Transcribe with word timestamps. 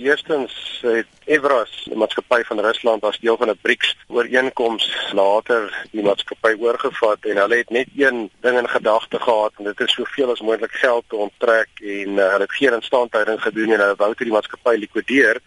Eerstens 0.00 0.78
het 0.80 1.06
Evras, 1.24 1.82
die 1.84 1.96
maatskappy 1.96 2.40
van 2.48 2.60
Rusland 2.64 3.02
as 3.04 3.18
deel 3.20 3.36
van 3.36 3.50
'n 3.50 3.58
BRICS 3.60 3.96
ooreenkoms 4.08 4.84
later 5.12 5.86
die 5.92 6.02
maatskappy 6.02 6.54
oorgevat 6.58 7.24
en 7.24 7.36
hulle 7.36 7.56
het 7.56 7.70
net 7.70 7.88
een 7.96 8.30
ding 8.40 8.58
in 8.58 8.68
gedagte 8.68 9.20
gehad 9.20 9.52
en 9.58 9.64
dit 9.64 9.80
is 9.80 9.92
soveel 9.92 10.30
as 10.30 10.40
moontlik 10.40 10.72
geld 10.72 11.04
te 11.08 11.16
onttrek 11.16 11.68
en 11.80 12.08
uh, 12.16 12.30
hulle 12.32 12.46
het 12.48 12.52
geen 12.52 12.72
instandhouding 12.72 13.42
gedoen 13.42 13.72
en 13.72 13.80
hulle 13.80 13.96
wou 13.96 14.08
dit 14.08 14.18
die 14.18 14.32
maatskappy 14.36 14.74
likwideer. 14.76 15.40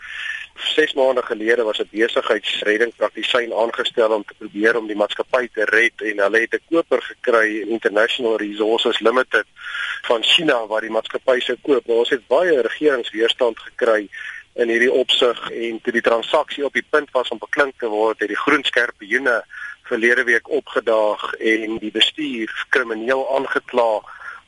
6 0.53 0.93
maande 0.93 1.21
gelede 1.21 1.63
was 1.63 1.79
'n 1.79 1.89
besigheidsredding 1.91 2.95
praktisyn 2.95 3.53
aangestel 3.53 4.11
om 4.11 4.25
te 4.25 4.33
probeer 4.37 4.77
om 4.77 4.87
die 4.87 5.01
maatskappy 5.01 5.49
te 5.53 5.65
red 5.65 6.01
en 6.01 6.19
hulle 6.19 6.39
het 6.39 6.53
'n 6.53 6.65
koper 6.69 7.01
gekry, 7.01 7.61
International 7.61 8.37
Resources 8.37 8.99
Limited 8.99 9.45
van 10.01 10.23
China 10.23 10.67
waar 10.67 10.81
die 10.81 10.93
maatskappy 10.93 11.39
sou 11.39 11.57
koop. 11.61 11.87
Maar 11.87 11.95
ons 11.95 12.09
het 12.09 12.27
baie 12.27 12.61
regeringsweerstand 12.61 13.59
gekry 13.59 14.09
in 14.53 14.69
hierdie 14.69 14.91
opsig 14.91 15.39
en 15.49 15.79
toe 15.81 15.93
die 15.93 16.05
transaksie 16.05 16.65
op 16.65 16.73
die 16.73 16.85
punt 16.89 17.11
was 17.11 17.29
om 17.33 17.41
beklink 17.41 17.79
te 17.79 17.89
word, 17.89 18.19
het 18.19 18.29
die 18.29 18.43
groen 18.45 18.63
skerpioene 18.63 19.41
verlede 19.89 20.23
week 20.23 20.49
opgedaag 20.49 21.33
en 21.33 21.77
die 21.81 21.91
bestuur 21.91 22.51
krimineel 22.69 23.25
aangekla 23.35 23.89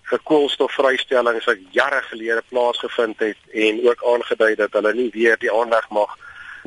vir 0.09 0.21
koolstofvrystellings 0.29 1.47
wat 1.49 1.63
jare 1.73 2.01
gelede 2.11 2.43
plaasgevind 2.49 3.19
het 3.19 3.57
en 3.65 3.81
ook 3.89 4.05
aangedui 4.13 4.53
dat 4.55 4.77
hulle 4.77 4.93
nie 4.93 5.09
weer 5.13 5.37
die 5.41 5.51
aanleg 5.51 5.89
mag 5.89 6.13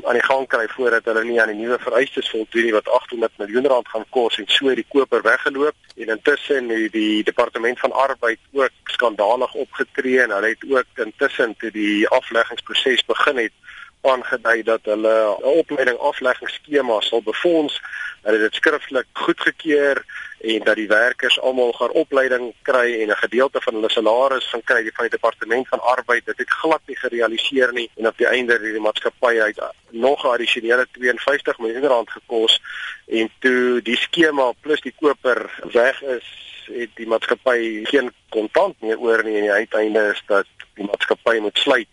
aan 0.05 0.19
die 0.19 0.25
gang 0.25 0.47
kry 0.48 0.66
voordat 0.69 1.05
hulle 1.05 1.25
nie 1.25 1.41
aan 1.41 1.52
die 1.52 1.61
nuwe 1.61 1.79
vereistes 1.83 2.30
voldoen 2.30 2.69
nie 2.69 2.75
wat 2.75 2.88
800 2.88 3.33
miljoen 3.43 3.66
rand 3.66 3.88
gaan 3.88 4.05
kos 4.11 4.38
en 4.38 4.48
so 4.48 4.69
het 4.71 4.80
die 4.80 4.87
koper 4.88 5.23
weggeloop. 5.23 5.74
En 5.97 6.12
intussen 6.15 6.69
het 6.69 6.93
die 6.93 7.24
departement 7.24 7.80
van 7.80 7.93
arbeid 7.93 8.38
ook 8.52 8.71
skandalig 8.84 9.55
opgetree 9.55 10.21
en 10.23 10.30
hulle 10.30 10.55
het 10.55 10.65
ook 10.71 11.05
intussen 11.07 11.55
toe 11.59 11.71
die 11.71 12.09
afleggingsproses 12.09 13.05
begin 13.05 13.37
het 13.37 13.52
aangedui 14.01 14.62
dat 14.62 14.80
hulle 14.83 15.37
'n 15.41 15.45
opleiding 15.45 15.98
afleggingsskema 15.98 17.01
sal 17.01 17.23
befonds 17.23 17.80
hulle 18.23 18.38
het 18.38 18.52
dit 18.52 18.55
skriftelik 18.55 19.07
goedgekeur 19.13 20.05
en 20.40 20.65
dat 20.65 20.77
die 20.77 20.87
werkers 20.87 21.40
almal 21.40 21.73
gaan 21.73 21.90
opleiding 21.90 22.55
kry 22.63 23.01
en 23.02 23.10
'n 23.10 23.23
gedeelte 23.24 23.60
van 23.60 23.74
hulle 23.74 23.90
salaris 23.90 24.46
gaan 24.51 24.65
kry 24.65 24.90
van 24.95 25.05
die 25.05 25.16
departement 25.18 25.68
van 25.68 25.80
arbeid. 25.80 26.27
Dit 26.27 26.38
het 26.38 26.51
glad 26.51 26.80
nie 26.87 26.96
gerealiseer 26.96 27.73
nie 27.73 27.90
en 27.96 28.07
op 28.07 28.16
die 28.16 28.27
einde 28.27 28.52
het 28.52 28.63
die 28.63 28.80
maatskappy 28.80 29.40
uit 29.40 29.60
nog 29.90 30.24
'n 30.24 30.29
addisionele 30.29 30.87
52 30.93 31.59
miljoen 31.59 31.87
rand 31.87 32.10
gekos 32.10 32.62
en 33.07 33.30
toe 33.38 33.83
die 33.83 33.96
skema 33.96 34.52
plus 34.60 34.80
die 34.80 34.95
koper 35.01 35.51
weg 35.73 36.02
is 36.02 36.24
het 36.65 36.90
die 36.95 37.07
maatskappy 37.07 37.85
geen 37.85 38.12
kontant 38.29 38.80
meer 38.80 38.99
oor 38.99 39.24
nie 39.24 39.37
en 39.37 39.43
die 39.43 39.52
uiteinde 39.52 40.10
is 40.12 40.23
dat 40.27 40.46
die 40.74 40.85
maatskappy 40.85 41.38
moet 41.38 41.59
sluit 41.59 41.88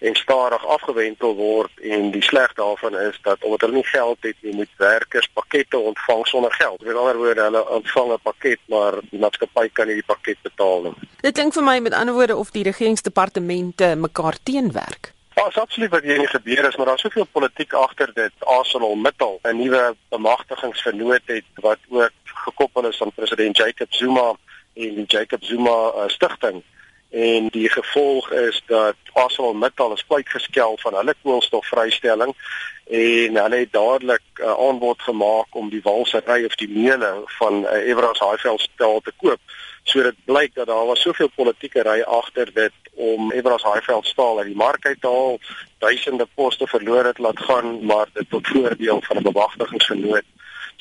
en 0.00 0.14
stadig 0.14 0.66
afgewentel 0.66 1.34
word 1.36 1.80
en 1.80 2.10
die 2.10 2.22
sleg 2.22 2.52
daarvan 2.56 2.96
is 2.98 3.18
dat 3.22 3.44
omdat 3.44 3.60
hulle 3.60 3.74
nie 3.74 3.86
geld 3.86 4.16
het 4.20 4.36
nie, 4.40 4.54
moet 4.54 4.72
werkers 4.76 5.28
pakkette 5.32 5.78
ontvang 5.78 6.26
sonder 6.26 6.52
geld. 6.52 6.80
Met 6.80 6.96
ander 6.96 7.16
woorde, 7.16 7.42
hulle 7.42 7.68
ontvang 7.68 8.12
'n 8.12 8.22
pakket, 8.22 8.60
maar 8.64 8.98
die 9.10 9.20
maatskappy 9.20 9.68
kan 9.72 9.86
nie 9.86 10.00
die 10.00 10.10
pakket 10.12 10.42
betaal 10.42 10.82
nie. 10.82 10.94
Dit 11.20 11.34
klink 11.34 11.52
vir 11.52 11.62
my 11.62 11.78
met 11.78 11.92
ander 11.92 12.14
woorde 12.14 12.36
of 12.36 12.50
die 12.50 12.62
regeringsdepartemente 12.62 13.94
mekaar 13.96 14.36
teenwerk. 14.42 15.12
Oh, 15.34 15.56
absoluut 15.56 15.90
wat 15.90 16.02
hier 16.02 16.28
gebeur 16.28 16.64
is, 16.68 16.76
maar 16.76 16.86
daar's 16.86 17.00
soveel 17.00 17.26
politiek 17.32 17.72
agter 17.72 18.10
dit. 18.14 18.32
ArcelorMittal, 18.38 19.38
'n 19.42 19.56
nuwe 19.56 19.96
bemagtigingsvernoot 20.08 21.22
het 21.24 21.44
wat 21.54 21.78
ook 21.88 22.10
gekoppel 22.24 22.86
is 22.86 23.02
aan 23.02 23.12
president 23.12 23.56
Jacob 23.56 23.92
Zuma 23.92 24.34
en 24.74 24.94
die 24.94 25.04
Jacob 25.06 25.44
Zuma 25.44 25.92
uh, 25.94 26.08
stigting 26.08 26.62
en 27.10 27.48
die 27.48 27.68
gevolg 27.68 28.30
is 28.30 28.62
dat 28.66 28.94
ArcelorMittal 29.12 29.92
is 29.92 30.06
kwyt 30.06 30.28
geskel 30.28 30.78
van 30.82 30.94
hulle 30.94 31.14
koolstofvrystelling 31.22 32.34
en 32.90 33.36
hulle 33.36 33.56
het 33.56 33.72
dadelik 33.72 34.22
'n 34.34 34.42
uh, 34.42 34.54
aanbod 34.68 35.02
gemaak 35.02 35.46
om 35.50 35.70
die 35.70 35.82
walsery 35.82 36.44
of 36.44 36.54
die 36.54 36.68
meule 36.68 37.22
van 37.24 37.64
uh, 37.64 37.86
Everas 37.86 38.18
Highveld 38.18 38.60
staal 38.60 39.00
te 39.00 39.12
koop. 39.16 39.40
So 39.82 40.02
dit 40.02 40.14
blyk 40.24 40.54
dat 40.54 40.66
daar 40.66 40.86
was 40.86 41.00
soveel 41.00 41.30
politieke 41.34 41.82
ry 41.82 42.00
agter 42.00 42.50
dit 42.54 42.72
om 42.94 43.32
Everas 43.32 43.62
Highveld 43.62 44.06
staal 44.06 44.38
uit 44.38 44.46
die 44.46 44.56
mark 44.56 44.86
uit 44.86 45.00
te 45.00 45.06
haal, 45.06 45.38
duisende 45.78 46.26
poste 46.34 46.66
verloor 46.66 47.04
het 47.04 47.18
laat 47.18 47.40
gaan, 47.40 47.84
maar 47.84 48.06
dit 48.12 48.30
tot 48.30 48.46
voordeel 48.48 49.02
van 49.02 49.16
'n 49.16 49.22
bemagtigingsvernoot 49.22 50.24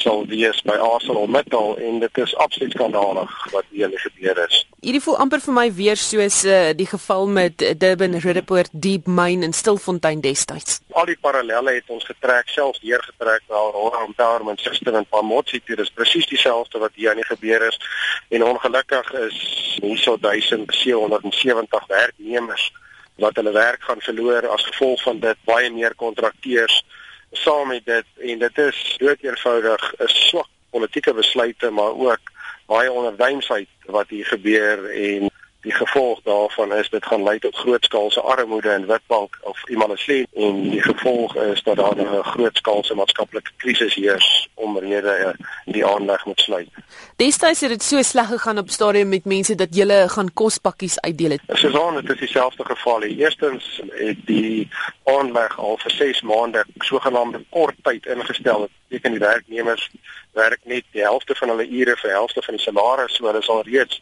sal 0.02 0.26
wees 0.28 0.62
by 0.68 0.76
ArcelorMittal 0.80 1.78
en 1.78 2.00
dit 2.00 2.18
is 2.24 2.36
absoluut 2.36 2.72
skandalig 2.72 3.32
wat 3.52 3.66
hier 3.70 3.92
gebeur 4.00 4.38
is. 4.48 4.64
Hierdie 4.80 5.02
voel 5.04 5.18
amper 5.20 5.42
vir 5.44 5.56
my 5.58 5.66
weer 5.76 6.00
soos 6.00 6.44
uh, 6.48 6.72
die 6.76 6.88
geval 6.88 7.28
met 7.28 7.64
Durban 7.82 8.16
Roodepoort 8.24 8.72
Deep 8.72 9.08
Mine 9.08 9.46
in 9.46 9.54
Stilfontein 9.54 10.22
destyds. 10.24 10.80
Al 10.96 11.10
die 11.10 11.18
parallelle 11.20 11.74
het 11.76 11.92
ons 11.92 12.06
getrek, 12.08 12.48
selfs 12.54 12.80
hier 12.86 13.04
getrek 13.04 13.44
na 13.50 13.60
Aurora 13.60 14.06
Empowerment 14.06 14.64
System 14.64 14.96
en 14.96 15.08
Pamotsi 15.10 15.60
toe. 15.66 15.76
Dis 15.80 15.92
presies 15.92 16.28
dieselfde 16.32 16.80
wat 16.80 16.96
hier 16.96 17.12
aan 17.12 17.20
die 17.20 17.28
gebeur 17.28 17.68
is 17.68 17.80
en 18.30 18.46
ongelukkig 18.46 19.12
is 19.26 19.40
hierso 19.82 20.18
1770 20.22 21.88
werknemers 21.88 22.72
wat 23.20 23.36
hulle 23.36 23.52
werk 23.52 23.84
gaan 23.84 24.02
verloor 24.02 24.48
as 24.48 24.66
gevolg 24.72 25.04
van 25.04 25.20
dit 25.20 25.38
baie 25.48 25.70
meer 25.72 25.96
kontrakteurs 25.96 26.84
saam 27.32 27.68
met 27.68 27.86
dit 27.86 28.06
en 28.18 28.40
dit 28.40 28.58
is 28.58 28.96
dood 28.98 29.18
eenvoudig 29.22 29.94
'n 29.98 30.08
swak 30.08 30.48
politieke 30.70 31.14
besluite 31.14 31.70
maar 31.70 31.94
ook 31.98 32.20
baie 32.66 32.92
onderwysheid 32.92 33.68
wat 33.86 34.10
hier 34.10 34.26
gebeur 34.26 34.90
en 34.90 35.30
die 35.62 35.72
gevolg 35.72 36.20
daarvan 36.24 36.74
is 36.74 36.90
dit 36.90 37.06
gaan 37.06 37.24
lei 37.24 37.40
tot 37.40 37.56
grootskaalse 37.56 38.22
armoede 38.22 38.74
in 38.74 38.86
Witbank 38.86 39.38
of 39.42 39.70
Imalesien 39.70 40.28
en 40.34 40.62
die 40.70 40.82
gevolg 40.82 41.36
is 41.36 41.64
dat 41.64 41.76
daar 41.76 41.96
'n 41.96 42.24
grootskaalse 42.24 42.96
maatskaplike 42.96 43.52
krisis 43.58 43.96
heers 43.96 44.50
omrede 44.54 45.12
eh, 45.12 45.34
die 45.66 45.86
aanleg 45.86 46.26
moet 46.26 46.40
sluit. 46.40 46.70
Destyds 47.16 47.62
het 47.62 47.70
dit 47.70 47.84
so 47.84 48.02
sleg 48.02 48.28
gegaan 48.28 48.58
op 48.58 48.70
stadium 48.70 49.10
met 49.10 49.26
mense 49.26 49.56
dat 49.56 49.76
hulle 49.76 50.10
gaan 50.10 50.34
kospakkies 50.34 51.00
uitdeel 51.00 51.30
het. 51.30 51.42
Het 51.46 52.06
dit 52.06 52.20
dieselfde 52.20 52.66
geval. 52.66 53.02
Eerstens 53.02 53.82
het 53.90 54.18
die 54.26 54.70
aanleg 55.04 55.60
al 55.60 55.78
vir 55.78 55.92
6 55.92 56.22
maande 56.22 56.66
sogenaamde 56.78 57.44
kort 57.50 57.76
tyd 57.82 58.06
ingestel. 58.06 58.60
Dit 58.60 58.70
beteken 58.88 59.12
die 59.12 59.28
werknemers 59.28 59.90
werk 60.32 60.60
net 60.64 60.84
die 60.92 61.02
helfte 61.02 61.36
van 61.36 61.50
hulle 61.50 61.70
ure 61.70 61.96
vir 61.98 62.12
helfte 62.12 62.42
van 62.42 62.56
die 62.56 62.64
salaris, 62.64 63.16
so 63.16 63.26
hulle 63.26 63.42
sal 63.42 63.62
reeds 63.62 64.02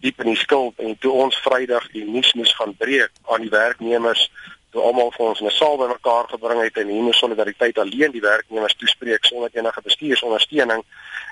diep 0.00 0.20
in 0.20 0.32
die 0.32 0.40
skuld 0.40 0.78
en 0.78 0.98
toe 0.98 1.12
ons 1.12 1.38
Vrydag 1.44 1.88
die 1.92 2.04
nuus 2.04 2.32
moes 2.34 2.54
gaan 2.54 2.76
breek 2.76 3.12
aan 3.32 3.46
die 3.46 3.50
werknemers 3.50 4.30
toe 4.76 4.84
almal 4.84 5.12
vir 5.14 5.26
ons 5.26 5.40
'n 5.40 5.50
saal 5.50 5.76
bymekaar 5.80 6.28
gebring 6.28 6.60
het 6.62 6.76
en 6.76 6.88
hier 6.88 7.02
moes 7.02 7.18
solidariteit 7.18 7.78
alleen 7.78 8.12
die 8.12 8.20
werknemers 8.20 8.76
toespreek 8.76 9.24
sonder 9.24 9.50
enige 9.52 9.82
bestuursondersteuning. 9.82 10.82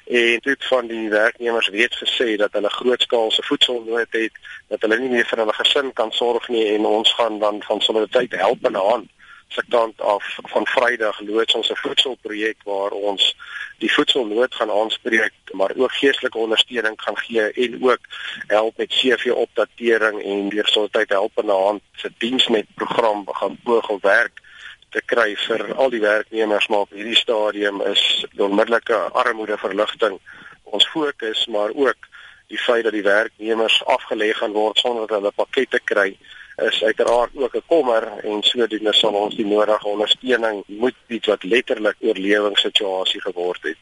En 0.05 0.41
toe 0.41 0.57
van 0.59 0.87
die 0.87 1.09
werknemers 1.09 1.69
weet 1.69 1.95
gesê 2.05 2.37
dat 2.37 2.53
hulle 2.53 2.71
grootskaalse 2.71 3.43
voedselnood 3.43 4.11
het 4.11 4.33
dat 4.69 4.81
hulle 4.81 4.99
nie 4.99 5.09
meer 5.09 5.27
vir 5.27 5.39
hulle 5.39 5.53
gesin 5.53 5.93
kan 5.93 6.13
sorg 6.13 6.49
nie 6.49 6.67
en 6.75 6.87
ons 6.87 7.15
gaan 7.15 7.39
dan 7.39 7.63
van 7.63 7.81
solidariteit 7.81 8.41
help 8.41 8.65
in 8.65 8.77
'n 8.77 8.89
hand 8.91 9.09
se 9.49 9.62
kant 9.69 10.00
af 10.00 10.38
van 10.43 10.66
Vrydag 10.66 11.21
loods 11.21 11.55
ons 11.55 11.71
'n 11.71 11.77
voedselprojek 11.77 12.56
waar 12.65 12.91
ons 12.91 13.34
die 13.78 13.93
voedselnood 13.93 14.55
gaan 14.55 14.71
aanspreek, 14.71 15.32
maar 15.53 15.72
ook 15.77 15.93
geestelike 15.93 16.38
ondersteuning 16.38 17.03
gaan 17.03 17.19
gee 17.19 17.53
en 17.53 17.82
ook 17.82 18.00
help 18.47 18.77
met 18.77 18.88
CV 18.88 19.31
opdatering 19.31 20.22
en 20.22 20.49
deur 20.49 20.66
soortheid 20.66 21.09
help 21.09 21.32
in 21.34 21.47
'n 21.47 21.62
hand 21.66 21.82
se 21.94 22.12
diensnet 22.19 22.66
program 22.75 23.25
gaan 23.27 23.59
pogel 23.65 23.99
werk 24.00 24.41
te 24.91 25.03
kry 25.06 25.34
vir 25.37 25.75
al 25.75 25.91
die 25.91 26.00
werknemers 26.00 26.66
maar 26.66 26.87
op 26.87 26.91
hierdie 26.91 27.16
stadium 27.16 27.81
is 27.82 28.26
onmiddellike 28.37 28.94
armoedeverligting 28.94 30.19
ons 30.62 30.88
fokus 30.88 31.47
maar 31.47 31.71
ook 31.75 32.06
die 32.47 32.59
feit 32.59 32.84
dat 32.84 32.93
die 32.93 33.03
werknemers 33.03 33.82
afgelê 33.97 34.31
gaan 34.38 34.53
word 34.53 34.78
sonder 34.78 35.06
dat 35.06 35.19
hulle 35.19 35.32
pakkette 35.34 35.81
kry 35.84 36.16
is 36.57 36.83
uiteraard 36.85 37.31
ook 37.35 37.55
'n 37.57 37.63
kommer 37.67 38.03
en 38.23 38.43
sodoende 38.43 38.93
sal 38.93 39.15
ons 39.15 39.35
die 39.35 39.47
nodige 39.47 39.89
ondersteuning 39.89 40.62
moet 40.67 40.95
bied 41.06 41.27
wat 41.27 41.43
letterlik 41.43 41.97
oorlewingssituasie 42.01 43.21
geword 43.21 43.62
het. 43.62 43.79